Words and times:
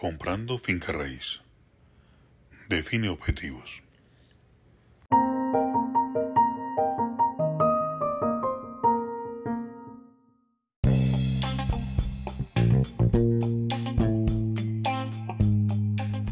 Comprando 0.00 0.60
finca 0.60 0.92
raíz. 0.92 1.40
Define 2.68 3.08
objetivos. 3.08 3.82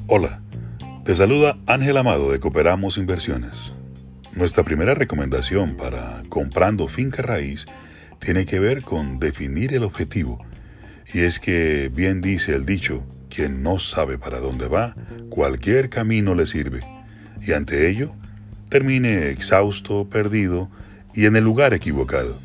Hola, 0.07 0.41
te 1.05 1.17
saluda 1.17 1.59
Ángel 1.67 1.97
Amado 1.97 2.31
de 2.31 2.39
Cooperamos 2.39 2.99
Inversiones. 2.99 3.73
Nuestra 4.33 4.63
primera 4.63 4.95
recomendación 4.95 5.77
para 5.77 6.23
comprando 6.29 6.87
finca 6.87 7.23
raíz 7.23 7.67
tiene 8.21 8.47
que 8.47 8.61
ver 8.61 8.85
con 8.85 9.19
definir 9.19 9.75
el 9.75 9.83
objetivo. 9.83 10.39
Y 11.13 11.23
es 11.23 11.41
que 11.41 11.91
bien 11.93 12.21
dice 12.21 12.55
el 12.55 12.65
dicho, 12.65 13.05
quien 13.29 13.63
no 13.63 13.79
sabe 13.79 14.19
para 14.19 14.41
dónde 14.41 14.69
va, 14.69 14.95
cualquier 15.29 15.91
camino 15.91 16.35
le 16.35 16.47
sirve. 16.47 16.81
Y 17.41 17.53
ante 17.53 17.89
ello, 17.89 18.13
termine 18.69 19.31
exhausto, 19.31 20.09
perdido 20.09 20.71
y 21.15 21.27
en 21.27 21.37
el 21.37 21.45
lugar 21.45 21.75
equivocado. 21.75 22.39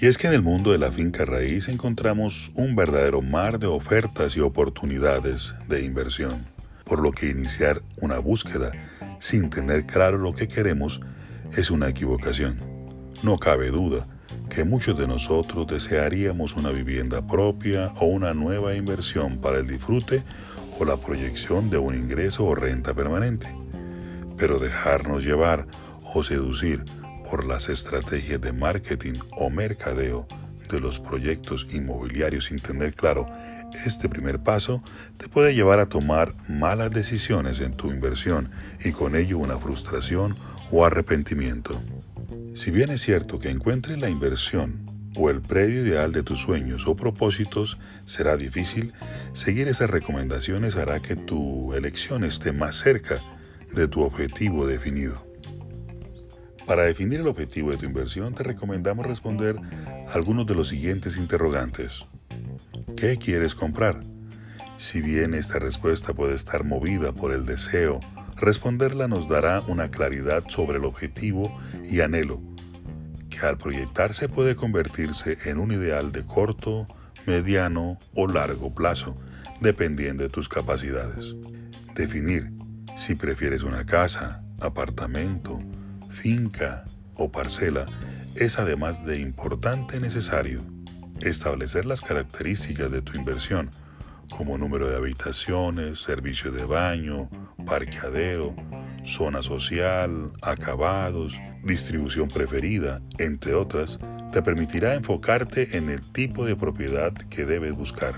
Y 0.00 0.06
es 0.06 0.16
que 0.16 0.28
en 0.28 0.34
el 0.34 0.42
mundo 0.42 0.72
de 0.72 0.78
la 0.78 0.92
finca 0.92 1.24
raíz 1.24 1.68
encontramos 1.68 2.52
un 2.54 2.76
verdadero 2.76 3.20
mar 3.20 3.58
de 3.58 3.66
ofertas 3.66 4.36
y 4.36 4.40
oportunidades 4.40 5.54
de 5.68 5.82
inversión, 5.82 6.44
por 6.84 7.00
lo 7.00 7.10
que 7.10 7.30
iniciar 7.30 7.82
una 8.00 8.18
búsqueda 8.18 8.72
sin 9.18 9.50
tener 9.50 9.86
claro 9.86 10.18
lo 10.18 10.34
que 10.34 10.46
queremos 10.46 11.00
es 11.56 11.70
una 11.70 11.88
equivocación. 11.88 12.58
No 13.22 13.38
cabe 13.38 13.70
duda 13.70 14.06
que 14.58 14.64
muchos 14.64 14.98
de 14.98 15.06
nosotros 15.06 15.68
desearíamos 15.68 16.56
una 16.56 16.72
vivienda 16.72 17.24
propia 17.24 17.92
o 18.00 18.06
una 18.06 18.34
nueva 18.34 18.74
inversión 18.74 19.38
para 19.38 19.58
el 19.58 19.68
disfrute 19.68 20.24
o 20.80 20.84
la 20.84 20.96
proyección 20.96 21.70
de 21.70 21.78
un 21.78 21.94
ingreso 21.94 22.44
o 22.44 22.56
renta 22.56 22.92
permanente. 22.92 23.54
Pero 24.36 24.58
dejarnos 24.58 25.24
llevar 25.24 25.68
o 26.12 26.24
seducir 26.24 26.84
por 27.30 27.46
las 27.46 27.68
estrategias 27.68 28.40
de 28.40 28.52
marketing 28.52 29.20
o 29.30 29.48
mercadeo 29.48 30.26
de 30.68 30.80
los 30.80 30.98
proyectos 30.98 31.68
inmobiliarios 31.70 32.46
sin 32.46 32.58
tener 32.58 32.94
claro 32.94 33.26
este 33.86 34.08
primer 34.08 34.40
paso 34.40 34.82
te 35.18 35.28
puede 35.28 35.54
llevar 35.54 35.78
a 35.78 35.86
tomar 35.86 36.34
malas 36.48 36.90
decisiones 36.90 37.60
en 37.60 37.74
tu 37.74 37.92
inversión 37.92 38.50
y 38.84 38.90
con 38.90 39.14
ello 39.14 39.38
una 39.38 39.56
frustración 39.56 40.34
o 40.72 40.84
arrepentimiento. 40.84 41.80
Si 42.58 42.72
bien 42.72 42.90
es 42.90 43.02
cierto 43.02 43.38
que 43.38 43.50
encuentres 43.50 44.00
la 44.00 44.10
inversión 44.10 44.84
o 45.14 45.30
el 45.30 45.40
predio 45.40 45.86
ideal 45.86 46.10
de 46.10 46.24
tus 46.24 46.40
sueños 46.40 46.88
o 46.88 46.96
propósitos 46.96 47.78
será 48.04 48.36
difícil, 48.36 48.92
seguir 49.32 49.68
esas 49.68 49.88
recomendaciones 49.88 50.74
hará 50.74 50.98
que 50.98 51.14
tu 51.14 51.72
elección 51.74 52.24
esté 52.24 52.50
más 52.50 52.74
cerca 52.74 53.22
de 53.72 53.86
tu 53.86 54.02
objetivo 54.02 54.66
definido. 54.66 55.24
Para 56.66 56.82
definir 56.82 57.20
el 57.20 57.28
objetivo 57.28 57.70
de 57.70 57.76
tu 57.76 57.86
inversión 57.86 58.34
te 58.34 58.42
recomendamos 58.42 59.06
responder 59.06 59.54
algunos 60.12 60.44
de 60.44 60.56
los 60.56 60.66
siguientes 60.66 61.16
interrogantes. 61.16 62.06
¿Qué 62.96 63.18
quieres 63.18 63.54
comprar? 63.54 64.00
Si 64.78 65.00
bien 65.00 65.34
esta 65.34 65.60
respuesta 65.60 66.12
puede 66.12 66.34
estar 66.34 66.64
movida 66.64 67.12
por 67.12 67.32
el 67.32 67.46
deseo, 67.46 68.00
responderla 68.34 69.06
nos 69.06 69.28
dará 69.28 69.60
una 69.68 69.92
claridad 69.92 70.42
sobre 70.48 70.78
el 70.78 70.84
objetivo 70.84 71.56
y 71.88 72.00
anhelo, 72.00 72.47
al 73.46 73.58
proyectarse 73.58 74.28
puede 74.28 74.56
convertirse 74.56 75.38
en 75.44 75.58
un 75.58 75.72
ideal 75.72 76.12
de 76.12 76.24
corto, 76.24 76.86
mediano 77.26 77.98
o 78.14 78.26
largo 78.26 78.74
plazo, 78.74 79.16
dependiendo 79.60 80.22
de 80.22 80.28
tus 80.28 80.48
capacidades. 80.48 81.34
Definir 81.94 82.52
si 82.96 83.14
prefieres 83.14 83.62
una 83.62 83.86
casa, 83.86 84.42
apartamento, 84.60 85.60
finca 86.10 86.84
o 87.14 87.30
parcela 87.30 87.86
es 88.34 88.58
además 88.58 89.04
de 89.04 89.18
importante 89.18 90.00
necesario 90.00 90.60
establecer 91.20 91.86
las 91.86 92.00
características 92.00 92.90
de 92.90 93.02
tu 93.02 93.16
inversión, 93.16 93.70
como 94.30 94.58
número 94.58 94.88
de 94.88 94.96
habitaciones, 94.96 96.00
servicio 96.00 96.52
de 96.52 96.64
baño, 96.64 97.30
parqueadero, 97.66 98.54
zona 99.04 99.42
social, 99.42 100.32
acabados, 100.42 101.40
distribución 101.64 102.28
preferida, 102.28 103.00
entre 103.18 103.54
otras, 103.54 103.98
te 104.32 104.42
permitirá 104.42 104.94
enfocarte 104.94 105.76
en 105.76 105.88
el 105.88 106.00
tipo 106.00 106.44
de 106.44 106.56
propiedad 106.56 107.12
que 107.12 107.44
debes 107.44 107.72
buscar. 107.72 108.14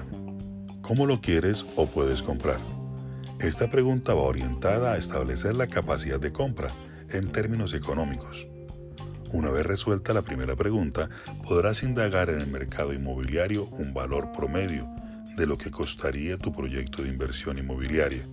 ¿Cómo 0.82 1.06
lo 1.06 1.20
quieres 1.20 1.64
o 1.76 1.86
puedes 1.86 2.22
comprar? 2.22 2.58
Esta 3.40 3.70
pregunta 3.70 4.12
va 4.12 4.22
orientada 4.22 4.92
a 4.92 4.96
establecer 4.98 5.56
la 5.56 5.68
capacidad 5.68 6.20
de 6.20 6.32
compra 6.32 6.74
en 7.10 7.30
términos 7.32 7.74
económicos. 7.74 8.48
Una 9.32 9.50
vez 9.50 9.64
resuelta 9.64 10.12
la 10.12 10.22
primera 10.22 10.56
pregunta, 10.56 11.08
podrás 11.46 11.84
indagar 11.84 12.30
en 12.30 12.40
el 12.40 12.48
mercado 12.48 12.92
inmobiliario 12.92 13.66
un 13.66 13.94
valor 13.94 14.32
promedio 14.32 14.88
de 15.36 15.46
lo 15.46 15.56
que 15.56 15.70
costaría 15.70 16.36
tu 16.36 16.52
proyecto 16.52 17.02
de 17.02 17.08
inversión 17.10 17.56
inmobiliaria. 17.56 18.26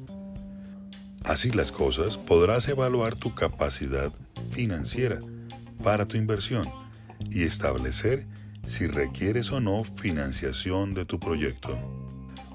Así 1.27 1.51
las 1.51 1.73
cosas, 1.73 2.17
podrás 2.17 2.69
evaluar 2.69 3.15
tu 3.15 3.35
capacidad 3.35 4.13
financiera 4.51 5.19
para 5.83 6.05
tu 6.05 6.15
inversión 6.15 6.69
y 7.29 7.43
establecer 7.43 8.25
si 8.65 8.87
requieres 8.87 9.51
o 9.51 9.59
no 9.59 9.83
financiación 9.83 10.93
de 10.93 11.03
tu 11.03 11.19
proyecto. 11.19 11.77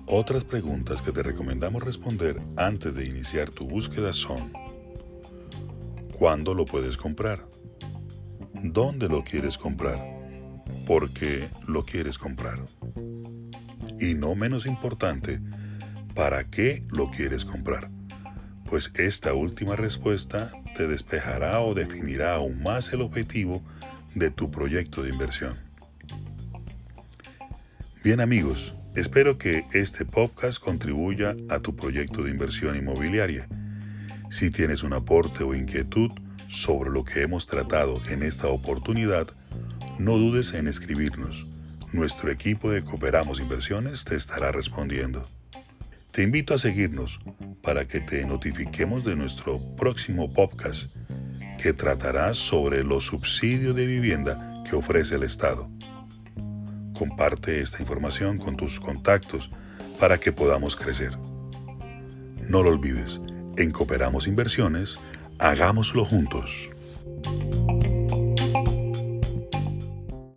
Otras 0.06 0.44
preguntas 0.44 1.02
que 1.02 1.12
te 1.12 1.22
recomendamos 1.22 1.82
responder 1.82 2.40
antes 2.56 2.94
de 2.94 3.06
iniciar 3.06 3.50
tu 3.50 3.68
búsqueda 3.68 4.14
son 4.14 4.52
¿Cuándo 6.18 6.54
lo 6.54 6.64
puedes 6.64 6.96
comprar? 6.96 7.46
¿Dónde 8.54 9.06
lo 9.06 9.22
quieres 9.22 9.58
comprar? 9.58 10.00
¿Por 10.86 11.12
qué 11.12 11.50
lo 11.66 11.84
quieres 11.84 12.16
comprar? 12.16 12.64
Y 14.00 14.14
no 14.14 14.34
menos 14.34 14.64
importante, 14.64 15.40
¿para 16.14 16.48
qué 16.48 16.86
lo 16.88 17.10
quieres 17.10 17.44
comprar? 17.44 17.90
Pues 18.72 18.90
esta 18.94 19.34
última 19.34 19.76
respuesta 19.76 20.50
te 20.74 20.88
despejará 20.88 21.60
o 21.60 21.74
definirá 21.74 22.36
aún 22.36 22.62
más 22.62 22.90
el 22.94 23.02
objetivo 23.02 23.62
de 24.14 24.30
tu 24.30 24.50
proyecto 24.50 25.02
de 25.02 25.10
inversión. 25.10 25.52
Bien 28.02 28.22
amigos, 28.22 28.74
espero 28.94 29.36
que 29.36 29.66
este 29.74 30.06
podcast 30.06 30.58
contribuya 30.58 31.36
a 31.50 31.58
tu 31.58 31.76
proyecto 31.76 32.22
de 32.22 32.30
inversión 32.30 32.74
inmobiliaria 32.74 33.46
si 34.30 34.50
tienes 34.50 34.82
un 34.82 34.94
aporte 34.94 35.44
o 35.44 35.54
inquietud 35.54 36.10
sobre 36.48 36.90
lo 36.90 37.04
que 37.04 37.20
hemos 37.20 37.46
tratado 37.46 38.00
en 38.08 38.22
esta 38.22 38.48
oportunidad, 38.48 39.28
no 39.98 40.12
dudes 40.16 40.54
en 40.54 40.66
escribirnos. 40.66 41.46
Nuestro 41.92 42.30
equipo 42.30 42.70
de 42.70 42.82
Cooperamos 42.82 43.38
Inversiones 43.38 44.06
te 44.06 44.16
estará 44.16 44.50
respondiendo. 44.50 45.28
Te 46.12 46.22
invito 46.22 46.52
a 46.52 46.58
seguirnos 46.58 47.20
para 47.62 47.88
que 47.88 48.00
te 48.00 48.26
notifiquemos 48.26 49.02
de 49.02 49.16
nuestro 49.16 49.74
próximo 49.76 50.30
podcast 50.30 50.94
que 51.56 51.72
tratará 51.72 52.34
sobre 52.34 52.84
los 52.84 53.06
subsidios 53.06 53.74
de 53.74 53.86
vivienda 53.86 54.62
que 54.68 54.76
ofrece 54.76 55.14
el 55.14 55.22
Estado. 55.22 55.70
Comparte 56.92 57.62
esta 57.62 57.80
información 57.80 58.36
con 58.36 58.58
tus 58.58 58.78
contactos 58.78 59.48
para 59.98 60.20
que 60.20 60.32
podamos 60.32 60.76
crecer. 60.76 61.16
No 62.46 62.62
lo 62.62 62.68
olvides, 62.68 63.18
en 63.56 63.70
Cooperamos 63.70 64.28
Inversiones, 64.28 64.98
hagámoslo 65.38 66.04
juntos. 66.04 66.68